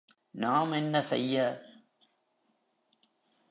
[0.35, 1.35] நாம் என்ன செய்ய?